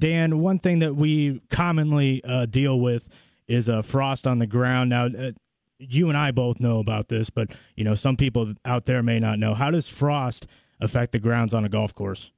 Dan, 0.00 0.40
one 0.40 0.58
thing 0.58 0.80
that 0.80 0.96
we 0.96 1.40
commonly 1.50 2.22
uh, 2.24 2.46
deal 2.46 2.80
with 2.80 3.08
is 3.46 3.68
uh, 3.68 3.82
frost 3.82 4.26
on 4.26 4.38
the 4.38 4.46
ground. 4.46 4.90
Now, 4.90 5.06
uh, 5.06 5.32
you 5.78 6.08
and 6.08 6.16
I 6.16 6.30
both 6.30 6.58
know 6.60 6.78
about 6.78 7.08
this, 7.08 7.30
but 7.30 7.50
you 7.76 7.84
know 7.84 7.94
some 7.94 8.16
people 8.16 8.54
out 8.64 8.86
there 8.86 9.02
may 9.02 9.20
not 9.20 9.38
know. 9.38 9.54
How 9.54 9.70
does 9.70 9.88
frost 9.88 10.46
affect 10.80 11.12
the 11.12 11.18
grounds 11.18 11.54
on 11.54 11.64
a 11.64 11.68
golf 11.68 11.94
course? 11.94 12.32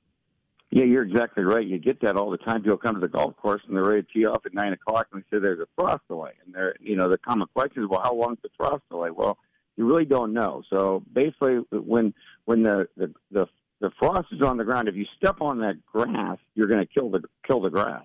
Yeah, 0.71 0.85
you're 0.85 1.03
exactly 1.03 1.45
right. 1.45 1.67
You 1.67 1.79
get 1.79 2.01
that 2.01 2.17
all 2.17 2.31
the 2.31 2.39
time. 2.39 2.63
People 2.63 2.79
come 2.79 2.95
to 2.95 3.01
the 3.01 3.09
golf 3.09 3.37
course 3.37 3.61
and 3.67 3.77
they're 3.77 3.85
ready 3.85 4.03
to 4.03 4.09
tee 4.13 4.25
off 4.25 4.47
at 4.47 4.55
nine 4.55 4.73
o'clock, 4.73 5.07
and 5.13 5.23
they 5.23 5.37
say 5.37 5.41
there's 5.41 5.61
a 5.61 5.67
frost 5.77 6.03
delay. 6.09 6.33
And 6.45 6.55
they're, 6.55 6.75
you 6.81 6.97
know, 6.97 7.11
the 7.11 7.19
common 7.19 7.47
question 7.55 7.83
is, 7.83 7.89
well, 7.91 8.01
how 8.03 8.15
long 8.15 8.33
is 8.33 8.39
the 8.43 8.49
frost 8.57 8.83
delay? 8.91 9.11
Well, 9.11 9.37
you 9.77 9.87
really 9.87 10.07
don't 10.07 10.33
know. 10.33 10.63
So 10.71 11.03
basically, 11.13 11.57
when 11.71 12.15
when 12.47 12.63
the 12.63 12.89
the 12.97 13.13
the, 13.31 13.47
the 13.83 13.91
frost 13.99 14.29
is 14.31 14.41
on 14.43 14.57
the 14.57 14.65
ground, 14.65 14.89
if 14.89 14.95
you 14.95 15.05
step 15.17 15.41
on 15.41 15.59
that 15.59 15.85
grass, 15.85 16.39
you're 16.55 16.69
going 16.69 16.81
to 16.81 16.87
kill 16.87 17.11
the 17.11 17.21
kill 17.47 17.61
the 17.61 17.69
grass. 17.69 18.05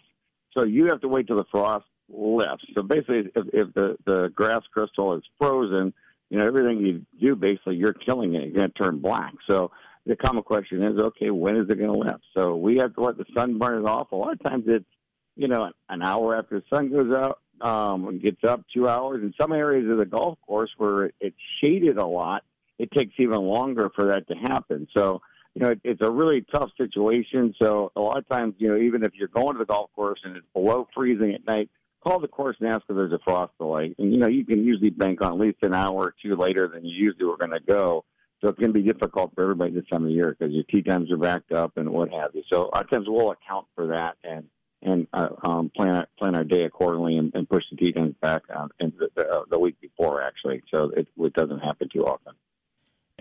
So 0.57 0.65
you 0.65 0.87
have 0.87 0.99
to 1.01 1.07
wait 1.07 1.27
till 1.27 1.37
the 1.37 1.45
frost 1.51 1.85
lifts. 2.09 2.65
So 2.73 2.81
basically, 2.81 3.29
if, 3.35 3.45
if 3.53 3.73
the 3.75 3.95
the 4.05 4.31
grass 4.35 4.63
crystal 4.73 5.13
is 5.13 5.23
frozen, 5.39 5.93
you 6.29 6.39
know 6.39 6.47
everything 6.47 6.79
you 6.79 7.05
do 7.21 7.35
basically 7.35 7.75
you're 7.75 7.93
killing 7.93 8.33
it. 8.33 8.45
You're 8.45 8.53
going 8.53 8.71
to 8.71 8.83
turn 8.83 8.99
black. 8.99 9.33
So 9.47 9.71
the 10.07 10.15
common 10.15 10.43
question 10.43 10.83
is, 10.83 10.99
okay, 10.99 11.29
when 11.29 11.55
is 11.57 11.69
it 11.69 11.77
going 11.77 11.91
to 11.91 11.97
lift? 11.97 12.23
So 12.35 12.55
we 12.55 12.77
have 12.77 12.95
to 12.95 13.01
let 13.01 13.17
the 13.17 13.25
sun 13.35 13.59
burn 13.59 13.83
it 13.83 13.87
off. 13.87 14.11
A 14.11 14.15
lot 14.15 14.33
of 14.33 14.43
times 14.43 14.63
it's, 14.67 14.85
you 15.35 15.47
know, 15.47 15.69
an 15.89 16.01
hour 16.01 16.35
after 16.35 16.59
the 16.59 16.75
sun 16.75 16.89
goes 16.89 17.13
out, 17.13 17.39
um, 17.61 18.17
gets 18.19 18.43
up 18.47 18.63
two 18.73 18.87
hours. 18.87 19.21
In 19.21 19.33
some 19.39 19.51
areas 19.51 19.91
of 19.91 19.97
the 19.97 20.05
golf 20.05 20.39
course 20.47 20.71
where 20.77 21.11
it's 21.19 21.37
shaded 21.61 21.97
a 21.97 22.05
lot, 22.05 22.43
it 22.79 22.89
takes 22.91 23.13
even 23.19 23.41
longer 23.41 23.91
for 23.93 24.05
that 24.05 24.27
to 24.29 24.35
happen. 24.35 24.87
So, 24.95 25.21
you 25.57 25.65
know, 25.65 25.71
it, 25.71 25.81
it's 25.83 26.01
a 26.01 26.11
really 26.11 26.45
tough 26.53 26.69
situation. 26.77 27.53
So 27.61 27.91
a 27.95 28.01
lot 28.01 28.17
of 28.17 28.27
times, 28.29 28.55
you 28.57 28.67
know, 28.67 28.77
even 28.77 29.03
if 29.03 29.13
you're 29.15 29.27
going 29.27 29.53
to 29.53 29.59
the 29.59 29.65
golf 29.65 29.89
course 29.95 30.19
and 30.23 30.37
it's 30.37 30.45
below 30.53 30.87
freezing 30.93 31.33
at 31.33 31.45
night, 31.45 31.69
call 32.03 32.19
the 32.19 32.27
course 32.27 32.57
and 32.59 32.69
ask 32.69 32.83
if 32.87 32.95
there's 32.95 33.11
a 33.11 33.19
frost 33.23 33.53
delay. 33.57 33.95
And, 33.97 34.13
you 34.13 34.19
know, 34.19 34.27
you 34.27 34.45
can 34.45 34.63
usually 34.63 34.91
bank 34.91 35.21
on 35.21 35.33
at 35.33 35.39
least 35.39 35.57
an 35.63 35.73
hour 35.73 35.95
or 35.95 36.13
two 36.21 36.35
later 36.35 36.67
than 36.67 36.85
you 36.85 36.95
usually 36.95 37.25
were 37.25 37.37
going 37.37 37.51
to 37.51 37.59
go 37.59 38.05
so 38.41 38.49
it's 38.49 38.59
going 38.59 38.71
to 38.71 38.79
be 38.79 38.85
difficult 38.85 39.33
for 39.33 39.41
everybody 39.41 39.71
this 39.71 39.87
time 39.91 40.05
of 40.05 40.11
year 40.11 40.35
because 40.37 40.53
your 40.53 40.63
tee 40.63 40.83
times 40.83 41.11
are 41.11 41.17
backed 41.17 41.51
up 41.51 41.77
and 41.77 41.89
what 41.89 42.11
have 42.11 42.35
you. 42.35 42.43
So 42.51 42.69
our 42.71 42.83
times 42.83 43.05
we'll 43.07 43.31
account 43.31 43.67
for 43.75 43.87
that 43.87 44.17
and 44.23 44.45
and 44.83 45.07
uh, 45.11 45.29
um, 45.43 45.71
plan 45.75 46.05
plan 46.19 46.35
our 46.35 46.43
day 46.43 46.63
accordingly 46.63 47.17
and, 47.17 47.31
and 47.33 47.49
push 47.49 47.63
the 47.71 47.77
tee 47.77 47.93
times 47.93 48.13
back 48.21 48.43
uh, 48.55 48.67
in 48.79 48.93
the, 48.99 49.09
the, 49.15 49.27
uh, 49.27 49.41
the 49.49 49.57
week 49.57 49.81
before 49.81 50.21
actually. 50.21 50.61
So 50.71 50.91
it, 50.95 51.07
it 51.17 51.33
doesn't 51.33 51.59
happen 51.59 51.89
too 51.91 52.05
often. 52.05 52.33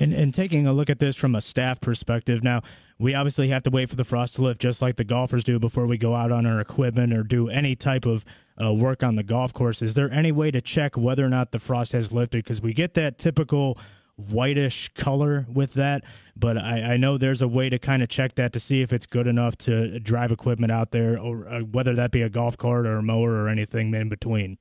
And, 0.07 0.15
and 0.15 0.33
taking 0.33 0.69
a 0.69 0.73
look 0.73 0.89
at 0.89 1.01
this 1.01 1.17
from 1.17 1.35
a 1.35 1.41
staff 1.41 1.81
perspective, 1.81 2.45
now 2.45 2.62
we 2.97 3.12
obviously 3.12 3.49
have 3.49 3.65
to 3.65 3.71
wait 3.71 3.91
for 3.91 3.97
the 3.97 4.05
frost 4.05 4.37
to 4.37 4.43
lift, 4.43 4.61
just 4.61 4.81
like 4.81 4.95
the 4.95 5.03
golfers 5.03 5.43
do 5.43 5.59
before 5.59 5.85
we 5.85 5.99
go 5.99 6.15
out 6.15 6.31
on 6.31 6.47
our 6.47 6.61
equipment 6.61 7.12
or 7.12 7.25
do 7.25 7.49
any 7.49 7.75
type 7.75 8.07
of 8.07 8.25
uh, 8.57 8.73
work 8.73 9.03
on 9.03 9.17
the 9.17 9.25
golf 9.25 9.53
course. 9.53 9.83
Is 9.83 9.95
there 9.95 10.09
any 10.12 10.31
way 10.31 10.53
to 10.53 10.61
check 10.61 10.97
whether 10.97 11.27
or 11.27 11.29
not 11.29 11.51
the 11.51 11.59
frost 11.59 11.91
has 11.91 12.12
lifted? 12.12 12.45
Because 12.45 12.62
we 12.62 12.73
get 12.73 12.95
that 12.95 13.19
typical 13.19 13.77
whitish 14.15 14.91
color 14.91 15.45
with 15.53 15.75
that. 15.75 16.05
But 16.37 16.57
I, 16.57 16.95
I, 16.95 16.97
know 16.97 17.19
there's 17.19 17.43
a 17.43 17.49
way 17.49 17.69
to 17.69 17.81
kind 17.81 18.01
of 18.01 18.09
check 18.09 18.37
that 18.37 18.53
to 18.53 18.61
see 18.61 18.83
if 18.83 18.93
it's 18.93 19.07
good 19.07 19.27
enough 19.27 19.59
to 19.59 19.99
drive 19.99 20.31
equipment 20.31 20.71
out 20.71 20.93
there, 20.93 21.19
or 21.19 21.49
uh, 21.49 21.61
whether 21.62 21.95
that 21.97 22.12
be 22.12 22.23
a 22.23 22.29
golf 22.29 22.57
cart 22.57 22.87
or 22.87 22.99
a 22.99 23.03
mower 23.03 23.33
or 23.33 23.49
anything 23.49 23.93
in 23.93 24.09
between. 24.09 24.57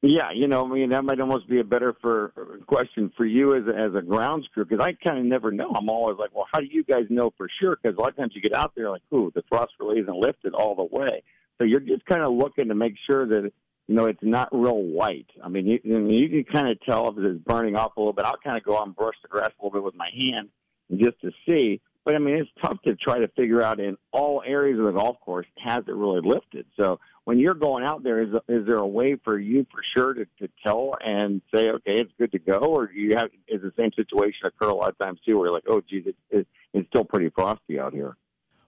Yeah, 0.00 0.30
you 0.32 0.46
know, 0.46 0.64
I 0.64 0.68
mean, 0.68 0.90
that 0.90 1.02
might 1.02 1.20
almost 1.20 1.48
be 1.48 1.58
a 1.58 1.64
better 1.64 1.92
for 2.00 2.32
question 2.68 3.12
for 3.16 3.26
you 3.26 3.56
as 3.56 3.64
a, 3.66 3.76
as 3.76 3.94
a 3.96 4.02
grounds 4.02 4.46
crew 4.54 4.64
because 4.64 4.84
I 4.84 4.92
kind 4.92 5.18
of 5.18 5.24
never 5.24 5.50
know. 5.50 5.72
I'm 5.74 5.88
always 5.88 6.18
like, 6.18 6.32
well, 6.32 6.46
how 6.52 6.60
do 6.60 6.66
you 6.70 6.84
guys 6.84 7.06
know 7.10 7.32
for 7.36 7.48
sure? 7.60 7.76
Because 7.82 7.98
a 7.98 8.00
lot 8.00 8.10
of 8.10 8.16
times 8.16 8.32
you 8.36 8.40
get 8.40 8.54
out 8.54 8.74
there 8.76 8.90
like, 8.90 9.02
ooh, 9.12 9.32
the 9.34 9.42
frost 9.48 9.72
really 9.80 9.98
isn't 9.98 10.16
lifted 10.16 10.54
all 10.54 10.76
the 10.76 10.84
way. 10.84 11.24
So 11.58 11.64
you're 11.64 11.80
just 11.80 12.06
kind 12.06 12.22
of 12.22 12.32
looking 12.32 12.68
to 12.68 12.76
make 12.76 12.94
sure 13.06 13.26
that 13.26 13.52
you 13.88 13.94
know, 13.94 14.04
it's 14.04 14.22
not 14.22 14.50
real 14.52 14.82
white. 14.82 15.30
I 15.42 15.48
mean, 15.48 15.66
you, 15.66 15.80
you 15.82 16.44
can 16.44 16.44
kind 16.52 16.68
of 16.68 16.80
tell 16.82 17.08
if 17.08 17.18
it's 17.18 17.42
burning 17.42 17.74
off 17.74 17.96
a 17.96 18.00
little 18.00 18.12
bit. 18.12 18.26
I'll 18.26 18.36
kind 18.36 18.56
of 18.56 18.62
go 18.62 18.78
out 18.78 18.86
and 18.86 18.94
brush 18.94 19.14
the 19.22 19.28
grass 19.28 19.50
a 19.58 19.64
little 19.64 19.80
bit 19.80 19.84
with 19.84 19.94
my 19.94 20.10
hand 20.14 20.50
just 20.94 21.20
to 21.22 21.32
see. 21.46 21.80
But 22.08 22.14
I 22.14 22.20
mean, 22.20 22.36
it's 22.36 22.50
tough 22.62 22.80
to 22.86 22.96
try 22.96 23.18
to 23.18 23.28
figure 23.36 23.60
out 23.60 23.80
in 23.80 23.98
all 24.12 24.42
areas 24.42 24.78
of 24.78 24.86
the 24.86 24.92
golf 24.92 25.20
course 25.20 25.44
has 25.62 25.84
it 25.86 25.94
really 25.94 26.22
lifted. 26.26 26.64
So 26.80 27.00
when 27.24 27.38
you're 27.38 27.52
going 27.52 27.84
out 27.84 28.02
there, 28.02 28.22
is 28.22 28.30
is 28.48 28.64
there 28.64 28.78
a 28.78 28.86
way 28.86 29.16
for 29.22 29.38
you 29.38 29.66
for 29.70 29.82
sure 29.94 30.14
to, 30.14 30.24
to 30.38 30.48
tell 30.64 30.94
and 31.04 31.42
say, 31.54 31.68
okay, 31.68 32.00
it's 32.00 32.10
good 32.18 32.32
to 32.32 32.38
go, 32.38 32.60
or 32.60 32.86
do 32.86 32.94
you 32.94 33.14
have 33.14 33.28
is 33.46 33.60
the 33.60 33.74
same 33.76 33.90
situation 33.94 34.38
occur 34.46 34.70
a 34.70 34.74
lot 34.74 34.88
of 34.88 34.96
times 34.96 35.20
too, 35.26 35.36
where 35.36 35.48
you're 35.48 35.54
like, 35.54 35.64
oh, 35.68 35.82
geez, 35.82 36.04
it, 36.06 36.16
it, 36.30 36.46
it's 36.72 36.88
still 36.88 37.04
pretty 37.04 37.28
frosty 37.28 37.78
out 37.78 37.92
here. 37.92 38.16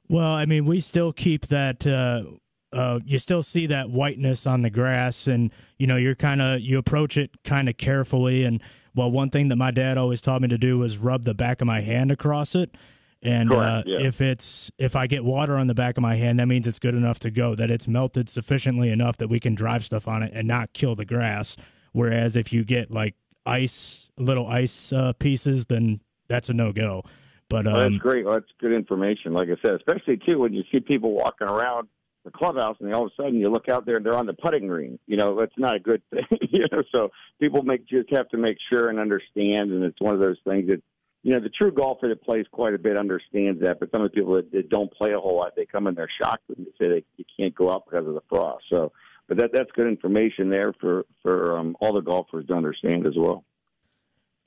Well, 0.06 0.32
I 0.32 0.44
mean, 0.44 0.66
we 0.66 0.80
still 0.80 1.14
keep 1.14 1.46
that. 1.46 1.86
Uh 1.86 2.36
uh, 2.74 3.00
you 3.06 3.18
still 3.18 3.42
see 3.42 3.66
that 3.68 3.88
whiteness 3.88 4.46
on 4.46 4.60
the 4.60 4.70
grass, 4.70 5.26
and 5.26 5.50
you 5.78 5.86
know 5.86 5.96
you're 5.96 6.14
kind 6.14 6.42
of 6.42 6.60
you 6.60 6.76
approach 6.76 7.16
it 7.16 7.30
kind 7.42 7.70
of 7.70 7.78
carefully. 7.78 8.44
And 8.44 8.62
well, 8.94 9.10
one 9.10 9.30
thing 9.30 9.48
that 9.48 9.56
my 9.56 9.70
dad 9.70 9.96
always 9.96 10.20
taught 10.20 10.42
me 10.42 10.48
to 10.48 10.58
do 10.58 10.76
was 10.76 10.98
rub 10.98 11.24
the 11.24 11.32
back 11.32 11.62
of 11.62 11.66
my 11.66 11.80
hand 11.80 12.12
across 12.12 12.54
it. 12.54 12.76
And 13.22 13.52
uh, 13.52 13.82
yeah. 13.84 14.00
if 14.00 14.20
it's 14.20 14.70
if 14.78 14.96
I 14.96 15.06
get 15.06 15.24
water 15.24 15.56
on 15.56 15.66
the 15.66 15.74
back 15.74 15.98
of 15.98 16.02
my 16.02 16.16
hand, 16.16 16.40
that 16.40 16.46
means 16.46 16.66
it's 16.66 16.78
good 16.78 16.94
enough 16.94 17.18
to 17.20 17.30
go. 17.30 17.54
That 17.54 17.70
it's 17.70 17.86
melted 17.86 18.30
sufficiently 18.30 18.90
enough 18.90 19.18
that 19.18 19.28
we 19.28 19.38
can 19.38 19.54
drive 19.54 19.84
stuff 19.84 20.08
on 20.08 20.22
it 20.22 20.32
and 20.34 20.48
not 20.48 20.72
kill 20.72 20.94
the 20.94 21.04
grass. 21.04 21.56
Whereas 21.92 22.34
if 22.34 22.52
you 22.52 22.64
get 22.64 22.90
like 22.90 23.16
ice, 23.44 24.10
little 24.16 24.46
ice 24.46 24.92
uh, 24.92 25.12
pieces, 25.14 25.66
then 25.66 26.00
that's 26.28 26.48
a 26.48 26.54
no 26.54 26.72
go. 26.72 27.02
But 27.50 27.66
um, 27.66 27.92
that's 27.92 28.02
great. 28.02 28.24
Well, 28.24 28.34
that's 28.34 28.50
good 28.58 28.72
information. 28.72 29.34
Like 29.34 29.48
I 29.48 29.60
said, 29.60 29.74
especially 29.74 30.16
too 30.16 30.38
when 30.38 30.54
you 30.54 30.62
see 30.72 30.80
people 30.80 31.12
walking 31.12 31.48
around 31.48 31.88
the 32.24 32.30
clubhouse, 32.30 32.76
and 32.80 32.94
all 32.94 33.06
of 33.06 33.12
a 33.18 33.22
sudden 33.22 33.38
you 33.38 33.50
look 33.50 33.68
out 33.68 33.86
there 33.86 33.96
and 33.96 34.06
they're 34.06 34.16
on 34.16 34.26
the 34.26 34.34
putting 34.34 34.66
green. 34.66 34.98
You 35.06 35.16
know, 35.16 35.38
that's 35.38 35.52
not 35.58 35.74
a 35.74 35.80
good 35.80 36.02
thing. 36.10 36.24
you 36.48 36.66
know, 36.72 36.82
so 36.94 37.10
people 37.40 37.62
make 37.62 37.86
just 37.86 38.10
have 38.12 38.28
to 38.30 38.38
make 38.38 38.56
sure 38.70 38.88
and 38.88 38.98
understand, 38.98 39.72
and 39.72 39.84
it's 39.84 40.00
one 40.00 40.14
of 40.14 40.20
those 40.20 40.38
things 40.46 40.68
that 40.68 40.82
you 41.22 41.32
know 41.32 41.40
the 41.40 41.50
true 41.50 41.72
golfer 41.72 42.08
that 42.08 42.22
plays 42.22 42.46
quite 42.50 42.74
a 42.74 42.78
bit 42.78 42.96
understands 42.96 43.60
that. 43.60 43.80
But 43.80 43.90
some 43.90 44.02
of 44.02 44.10
the 44.10 44.14
people 44.14 44.34
that, 44.34 44.50
that 44.52 44.70
don't 44.70 44.92
play 44.92 45.12
a 45.12 45.18
whole 45.18 45.36
lot, 45.36 45.54
they 45.56 45.66
come 45.66 45.86
in 45.86 45.94
they're 45.94 46.08
shocked 46.20 46.44
when 46.46 46.64
they 46.64 46.72
say 46.78 46.88
they 46.88 47.04
you 47.16 47.24
can't 47.38 47.54
go 47.54 47.70
out 47.70 47.84
because 47.84 48.06
of 48.06 48.14
the 48.14 48.22
frost. 48.28 48.64
So, 48.70 48.92
but 49.28 49.36
that 49.38 49.50
that's 49.52 49.70
good 49.72 49.86
information 49.86 50.48
there 50.48 50.72
for 50.80 51.04
for 51.22 51.58
um, 51.58 51.76
all 51.80 51.92
the 51.92 52.00
golfers 52.00 52.46
to 52.46 52.54
understand 52.54 53.06
as 53.06 53.14
well. 53.16 53.44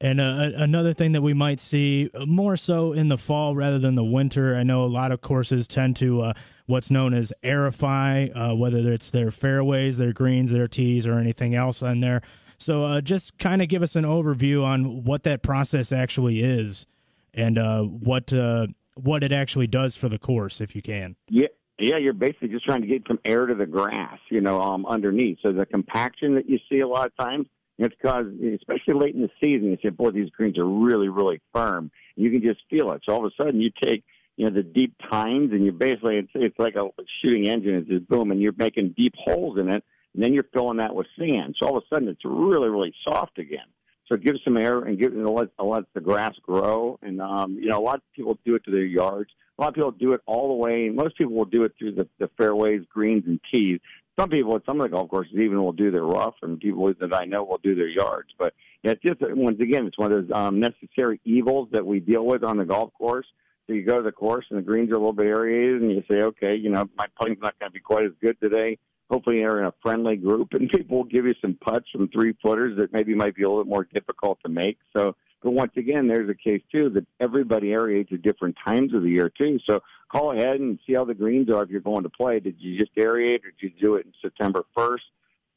And 0.01 0.19
uh, 0.19 0.51
another 0.55 0.93
thing 0.93 1.13
that 1.13 1.21
we 1.21 1.33
might 1.33 1.61
see 1.61 2.09
more 2.25 2.57
so 2.57 2.91
in 2.91 3.07
the 3.07 3.17
fall 3.17 3.55
rather 3.55 3.79
than 3.79 3.95
the 3.95 4.03
winter, 4.03 4.55
I 4.55 4.63
know 4.63 4.83
a 4.83 4.85
lot 4.85 5.13
of 5.13 5.21
courses 5.21 5.65
tend 5.65 5.95
to 5.97 6.21
uh, 6.21 6.33
what's 6.65 6.91
known 6.91 7.13
as 7.13 7.31
aerify, 7.41 8.29
uh, 8.35 8.53
whether 8.53 8.91
it's 8.91 9.11
their 9.11 9.31
fairways, 9.31 9.97
their 9.97 10.11
greens, 10.11 10.51
their 10.51 10.67
tees, 10.67 11.07
or 11.07 11.19
anything 11.19 11.55
else 11.55 11.81
on 11.81 12.01
there. 12.01 12.21
So 12.57 12.83
uh, 12.83 13.01
just 13.01 13.37
kind 13.37 13.61
of 13.61 13.67
give 13.67 13.81
us 13.81 13.95
an 13.95 14.03
overview 14.05 14.63
on 14.63 15.03
what 15.03 15.23
that 15.23 15.41
process 15.43 15.91
actually 15.91 16.41
is 16.41 16.85
and 17.33 17.57
uh, 17.57 17.83
what 17.83 18.31
uh, 18.33 18.67
what 18.95 19.23
it 19.23 19.31
actually 19.31 19.67
does 19.67 19.95
for 19.95 20.09
the 20.09 20.19
course, 20.19 20.61
if 20.61 20.75
you 20.75 20.81
can. 20.81 21.15
Yeah. 21.29 21.47
Yeah, 21.79 21.97
you're 21.97 22.13
basically 22.13 22.49
just 22.49 22.65
trying 22.65 22.81
to 22.81 22.87
get 22.87 23.01
some 23.07 23.19
air 23.25 23.47
to 23.47 23.55
the 23.55 23.65
grass, 23.65 24.19
you 24.29 24.41
know, 24.41 24.61
um, 24.61 24.85
underneath. 24.85 25.39
So 25.41 25.51
the 25.51 25.65
compaction 25.65 26.35
that 26.35 26.47
you 26.47 26.59
see 26.69 26.81
a 26.81 26.87
lot 26.87 27.07
of 27.07 27.17
times, 27.17 27.47
it's 27.79 27.95
because, 27.95 28.27
especially 28.55 28.93
late 28.93 29.15
in 29.15 29.21
the 29.21 29.29
season, 29.41 29.71
you 29.71 29.77
say, 29.81 29.89
boy, 29.89 30.11
these 30.11 30.29
greens 30.29 30.59
are 30.59 30.67
really, 30.67 31.09
really 31.09 31.41
firm. 31.51 31.89
You 32.15 32.29
can 32.29 32.43
just 32.43 32.61
feel 32.69 32.91
it. 32.91 33.01
So 33.03 33.13
all 33.13 33.25
of 33.25 33.33
a 33.37 33.43
sudden, 33.43 33.59
you 33.59 33.71
take, 33.83 34.03
you 34.37 34.47
know, 34.47 34.55
the 34.55 34.61
deep 34.61 34.93
tines, 35.09 35.51
and 35.51 35.65
you 35.65 35.71
basically, 35.71 36.17
it's, 36.17 36.29
it's 36.35 36.57
like 36.59 36.75
a 36.75 36.89
shooting 37.21 37.47
engine. 37.47 37.73
It's 37.73 37.89
just 37.89 38.07
boom, 38.07 38.29
and 38.29 38.39
you're 38.39 38.53
making 38.55 38.93
deep 38.95 39.15
holes 39.17 39.57
in 39.57 39.67
it, 39.69 39.83
and 40.13 40.23
then 40.23 40.33
you're 40.33 40.45
filling 40.53 40.77
that 40.77 40.95
with 40.95 41.07
sand. 41.17 41.55
So 41.59 41.67
all 41.67 41.77
of 41.77 41.83
a 41.83 41.95
sudden, 41.95 42.07
it's 42.07 42.23
really, 42.23 42.69
really 42.69 42.93
soft 43.03 43.39
again. 43.39 43.65
So 44.07 44.17
give 44.17 44.35
some 44.43 44.57
air 44.57 44.79
and 44.79 44.99
give 44.99 45.13
it 45.13 45.17
let 45.17 45.49
let 45.57 45.83
the 45.93 46.01
grass 46.01 46.35
grow. 46.41 46.99
And 47.01 47.21
um, 47.21 47.57
you 47.59 47.67
know, 47.67 47.79
a 47.79 47.81
lot 47.83 47.95
of 47.95 48.01
people 48.15 48.37
do 48.45 48.55
it 48.55 48.63
to 48.65 48.71
their 48.71 48.83
yards. 48.83 49.31
A 49.57 49.61
lot 49.61 49.69
of 49.69 49.75
people 49.75 49.91
do 49.91 50.13
it 50.13 50.21
all 50.25 50.47
the 50.49 50.55
way. 50.55 50.89
Most 50.89 51.17
people 51.17 51.33
will 51.33 51.45
do 51.45 51.63
it 51.63 51.73
through 51.77 51.93
the, 51.93 52.07
the 52.19 52.27
fairways, 52.37 52.81
greens, 52.91 53.23
and 53.27 53.39
tees 53.51 53.79
some 54.19 54.29
people 54.29 54.55
at 54.55 54.65
some 54.65 54.79
of 54.79 54.83
the 54.83 54.95
golf 54.95 55.09
courses 55.09 55.33
even 55.33 55.61
will 55.61 55.73
do 55.73 55.89
their 55.89 56.03
rough, 56.03 56.35
and 56.41 56.59
people 56.59 56.93
that 56.99 57.13
I 57.13 57.25
know 57.25 57.43
will 57.43 57.57
do 57.57 57.73
their 57.73 57.87
yards. 57.87 58.29
But 58.37 58.53
yeah, 58.83 58.91
it's 58.91 59.01
just 59.01 59.17
once 59.21 59.59
again, 59.59 59.87
it's 59.87 59.97
one 59.97 60.11
of 60.11 60.27
those 60.27 60.35
um, 60.35 60.59
necessary 60.59 61.19
evils 61.23 61.69
that 61.71 61.85
we 61.85 61.99
deal 61.99 62.25
with 62.25 62.43
on 62.43 62.57
the 62.57 62.65
golf 62.65 62.93
course. 62.93 63.25
So 63.65 63.73
you 63.73 63.83
go 63.83 63.97
to 63.97 64.03
the 64.03 64.11
course 64.11 64.45
and 64.49 64.59
the 64.59 64.63
greens 64.63 64.91
are 64.91 64.95
a 64.95 64.97
little 64.97 65.13
bit 65.13 65.27
aerated, 65.27 65.81
and 65.81 65.91
you 65.91 66.03
say, 66.09 66.21
okay, 66.21 66.55
you 66.55 66.69
know, 66.69 66.87
my 66.95 67.07
putting's 67.19 67.41
not 67.41 67.57
going 67.59 67.71
to 67.71 67.73
be 67.73 67.79
quite 67.79 68.05
as 68.05 68.11
good 68.21 68.39
today. 68.39 68.77
Hopefully, 69.13 69.41
you're 69.41 69.59
in 69.59 69.65
a 69.65 69.73
friendly 69.83 70.15
group, 70.15 70.53
and 70.53 70.67
people 70.75 70.97
will 70.97 71.03
give 71.03 71.25
you 71.25 71.35
some 71.39 71.53
putts 71.61 71.87
from 71.91 72.07
three 72.07 72.33
footers 72.41 72.75
that 72.77 72.91
maybe 72.91 73.13
might 73.13 73.35
be 73.35 73.43
a 73.43 73.49
little 73.49 73.65
more 73.65 73.87
difficult 73.93 74.39
to 74.43 74.49
make. 74.49 74.79
So 74.91 75.15
but 75.43 75.51
once 75.51 75.73
again, 75.75 76.07
there's 76.07 76.29
a 76.29 76.33
case 76.33 76.61
too 76.71 76.89
that 76.91 77.05
everybody 77.19 77.67
aerates 77.67 78.11
at 78.13 78.21
different 78.21 78.55
times 78.65 78.93
of 78.93 79.03
the 79.03 79.09
year 79.09 79.29
too. 79.29 79.59
So 79.67 79.81
call 80.09 80.31
ahead 80.31 80.61
and 80.61 80.79
see 80.87 80.93
how 80.93 81.03
the 81.03 81.13
greens 81.13 81.51
are 81.51 81.63
if 81.63 81.69
you're 81.69 81.81
going 81.81 82.03
to 82.03 82.09
play. 82.09 82.39
Did 82.39 82.55
you 82.59 82.79
just 82.79 82.95
aerate 82.95 83.39
or 83.43 83.51
did 83.51 83.61
you 83.61 83.71
do 83.79 83.95
it 83.95 84.05
in 84.05 84.13
September 84.21 84.63
1st? 84.75 84.99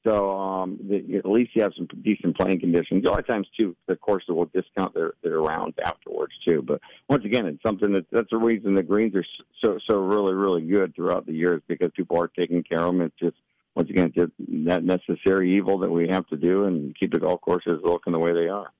So 0.05 0.31
um, 0.67 0.79
the, 0.89 1.17
at 1.17 1.27
least 1.27 1.53
you 1.55 1.63
have 1.63 1.73
some 1.77 1.89
decent 2.03 2.37
playing 2.37 2.61
conditions. 2.61 3.05
A 3.05 3.11
lot 3.11 3.21
of 3.21 3.27
times, 3.27 3.47
too, 3.57 3.77
the 3.87 3.97
courses 3.97 4.29
will 4.29 4.51
discount 4.55 4.95
their, 4.95 5.15
their 5.23 5.41
rounds 5.41 5.75
afterwards 5.85 6.33
too. 6.45 6.63
But 6.67 6.81
once 7.09 7.25
again, 7.25 7.47
it's 7.47 7.63
something 7.65 7.93
that 7.93 8.07
that's 8.11 8.31
the 8.31 8.39
reason 8.39 8.75
the 8.75 8.83
greens 8.83 9.15
are 9.15 9.25
so 9.63 9.79
so 9.89 9.99
really 9.99 10.35
really 10.35 10.63
good 10.63 10.95
throughout 10.95 11.27
the 11.27 11.33
years 11.33 11.63
because 11.69 11.91
people 11.97 12.21
are 12.21 12.29
taking 12.29 12.63
care 12.63 12.81
of 12.81 12.93
them. 12.93 13.01
It's 13.01 13.19
just 13.19 13.37
once 13.75 13.91
again 13.91 14.13
just 14.15 14.33
that 14.39 14.85
necessary 14.85 15.57
evil 15.57 15.79
that 15.79 15.91
we 15.91 16.09
have 16.09 16.27
to 16.29 16.37
do 16.37 16.65
and 16.65 16.97
keep 16.99 17.13
the 17.13 17.19
golf 17.19 17.41
courses 17.41 17.81
looking 17.85 18.13
the 18.13 18.19
way 18.19 18.33
they 18.33 18.49
are. 18.49 18.73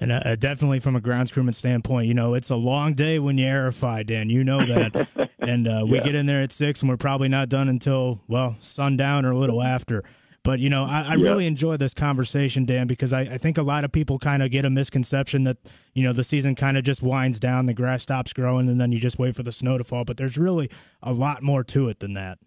And 0.00 0.12
uh, 0.12 0.36
definitely 0.36 0.78
from 0.78 0.94
a 0.94 1.00
grounds 1.00 1.32
crewman 1.32 1.54
standpoint, 1.54 2.06
you 2.06 2.14
know, 2.14 2.34
it's 2.34 2.50
a 2.50 2.56
long 2.56 2.92
day 2.92 3.18
when 3.18 3.36
you 3.36 3.46
aerify, 3.46 4.06
Dan. 4.06 4.30
You 4.30 4.44
know 4.44 4.64
that. 4.64 5.08
and 5.40 5.66
uh, 5.66 5.84
we 5.88 5.96
yeah. 5.98 6.04
get 6.04 6.14
in 6.14 6.26
there 6.26 6.40
at 6.40 6.52
six, 6.52 6.82
and 6.82 6.88
we're 6.88 6.96
probably 6.96 7.28
not 7.28 7.48
done 7.48 7.68
until, 7.68 8.20
well, 8.28 8.56
sundown 8.60 9.24
or 9.24 9.32
a 9.32 9.36
little 9.36 9.60
after. 9.60 10.04
But, 10.48 10.60
you 10.60 10.70
know, 10.70 10.84
I, 10.84 11.02
I 11.02 11.14
yeah. 11.16 11.28
really 11.28 11.46
enjoy 11.46 11.76
this 11.76 11.92
conversation, 11.92 12.64
Dan, 12.64 12.86
because 12.86 13.12
I, 13.12 13.20
I 13.20 13.36
think 13.36 13.58
a 13.58 13.62
lot 13.62 13.84
of 13.84 13.92
people 13.92 14.18
kind 14.18 14.42
of 14.42 14.50
get 14.50 14.64
a 14.64 14.70
misconception 14.70 15.44
that, 15.44 15.58
you 15.92 16.02
know, 16.02 16.14
the 16.14 16.24
season 16.24 16.54
kind 16.54 16.78
of 16.78 16.84
just 16.84 17.02
winds 17.02 17.38
down, 17.38 17.66
the 17.66 17.74
grass 17.74 18.00
stops 18.00 18.32
growing, 18.32 18.66
and 18.66 18.80
then 18.80 18.90
you 18.90 18.98
just 18.98 19.18
wait 19.18 19.36
for 19.36 19.42
the 19.42 19.52
snow 19.52 19.76
to 19.76 19.84
fall. 19.84 20.06
But 20.06 20.16
there's 20.16 20.38
really 20.38 20.70
a 21.02 21.12
lot 21.12 21.42
more 21.42 21.62
to 21.64 21.90
it 21.90 22.00
than 22.00 22.14
that. 22.14 22.38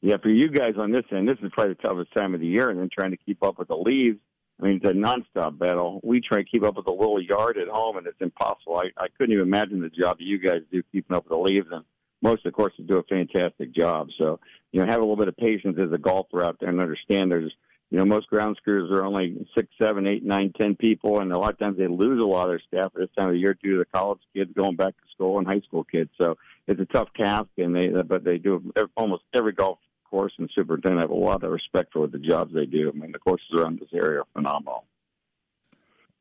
Yeah, 0.00 0.16
for 0.16 0.30
you 0.30 0.48
guys 0.48 0.76
on 0.78 0.92
this 0.92 1.04
end, 1.12 1.28
this 1.28 1.36
is 1.42 1.50
probably 1.52 1.74
the 1.74 1.82
toughest 1.82 2.10
time 2.14 2.32
of 2.32 2.40
the 2.40 2.46
year, 2.46 2.70
and 2.70 2.80
then 2.80 2.88
trying 2.90 3.10
to 3.10 3.18
keep 3.18 3.42
up 3.42 3.58
with 3.58 3.68
the 3.68 3.76
leaves 3.76 4.18
I 4.58 4.64
mean, 4.64 4.80
it's 4.82 4.86
a 4.86 4.94
nonstop 4.94 5.58
battle. 5.58 6.00
We 6.02 6.20
try 6.20 6.38
to 6.38 6.44
keep 6.44 6.62
up 6.62 6.76
with 6.76 6.86
a 6.86 6.90
little 6.90 7.20
yard 7.20 7.58
at 7.58 7.68
home, 7.68 7.98
and 7.98 8.06
it's 8.06 8.20
impossible. 8.20 8.78
I, 8.78 8.88
I 8.96 9.08
couldn't 9.08 9.34
even 9.34 9.46
imagine 9.46 9.82
the 9.82 9.90
job 9.90 10.18
that 10.18 10.24
you 10.24 10.38
guys 10.38 10.62
do 10.72 10.82
keeping 10.92 11.14
up 11.14 11.24
with 11.24 11.30
the 11.30 11.36
leaves, 11.36 11.66
and 11.70 11.84
most 12.26 12.44
of 12.44 12.52
the 12.52 12.56
courses 12.56 12.84
do 12.86 12.96
a 12.96 13.02
fantastic 13.04 13.72
job. 13.72 14.08
So, 14.18 14.40
you 14.72 14.80
know, 14.80 14.86
have 14.86 14.98
a 14.98 15.04
little 15.04 15.16
bit 15.16 15.28
of 15.28 15.36
patience 15.36 15.78
as 15.80 15.92
a 15.92 15.98
golfer 15.98 16.42
out 16.44 16.56
there 16.58 16.68
and 16.68 16.80
understand 16.80 17.30
there's, 17.30 17.52
you 17.90 17.98
know, 17.98 18.04
most 18.04 18.26
grounds 18.26 18.58
crews 18.64 18.90
are 18.90 19.04
only 19.04 19.46
six, 19.56 19.68
seven, 19.80 20.08
eight, 20.08 20.24
nine, 20.24 20.52
ten 20.60 20.74
people, 20.74 21.20
and 21.20 21.32
a 21.32 21.38
lot 21.38 21.52
of 21.52 21.58
times 21.58 21.78
they 21.78 21.86
lose 21.86 22.20
a 22.20 22.24
lot 22.24 22.44
of 22.44 22.50
their 22.50 22.62
staff 22.66 22.90
at 22.94 23.00
this 23.00 23.10
time 23.16 23.28
of 23.28 23.34
the 23.34 23.38
year 23.38 23.56
due 23.62 23.74
to 23.74 23.78
the 23.78 23.98
college 23.98 24.18
kids 24.34 24.50
going 24.56 24.74
back 24.74 24.96
to 24.96 25.08
school 25.14 25.38
and 25.38 25.46
high 25.46 25.60
school 25.60 25.84
kids. 25.84 26.10
So 26.20 26.36
it's 26.66 26.80
a 26.80 26.84
tough 26.86 27.08
task, 27.16 27.48
and 27.58 27.76
they, 27.76 27.88
but 27.88 28.24
they 28.24 28.38
do 28.38 28.72
almost 28.96 29.22
every 29.32 29.52
golf 29.52 29.78
course 30.10 30.32
and 30.38 30.50
superintendent 30.52 31.02
have 31.02 31.10
a 31.10 31.14
lot 31.14 31.44
of 31.44 31.50
respect 31.50 31.92
for 31.92 32.08
the 32.08 32.18
jobs 32.18 32.52
they 32.52 32.66
do. 32.66 32.92
I 32.92 32.98
mean, 32.98 33.12
the 33.12 33.18
courses 33.18 33.46
around 33.56 33.78
this 33.78 33.88
area 33.94 34.20
are 34.20 34.26
phenomenal. 34.32 34.84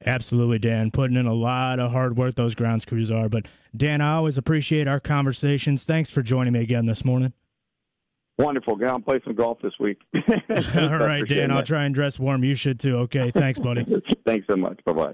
Absolutely, 0.05 0.59
Dan. 0.59 0.91
Putting 0.91 1.17
in 1.17 1.25
a 1.25 1.33
lot 1.33 1.79
of 1.79 1.91
hard 1.91 2.17
work, 2.17 2.35
those 2.35 2.53
grounds 2.53 2.85
crews 2.85 3.09
are. 3.09 3.27
But, 3.27 3.47
Dan, 3.75 4.01
I 4.01 4.15
always 4.15 4.37
appreciate 4.37 4.87
our 4.87 4.99
conversations. 4.99 5.83
Thanks 5.83 6.09
for 6.09 6.21
joining 6.21 6.53
me 6.53 6.61
again 6.61 6.85
this 6.85 7.03
morning. 7.03 7.33
Wonderful. 8.37 8.75
Go 8.75 8.87
out 8.87 8.95
and 8.95 9.05
play 9.05 9.19
some 9.23 9.33
golf 9.33 9.59
this 9.61 9.73
week. 9.79 10.01
All 10.15 10.97
right, 10.99 11.27
Dan. 11.27 11.51
I'll 11.51 11.63
try 11.63 11.85
and 11.85 11.95
dress 11.95 12.19
warm. 12.19 12.43
You 12.43 12.55
should 12.55 12.79
too. 12.79 12.97
Okay. 12.97 13.31
Thanks, 13.31 13.59
buddy. 13.59 13.85
Thanks 14.25 14.45
so 14.47 14.55
much. 14.55 14.79
Bye 14.85 14.93
bye. 14.93 15.13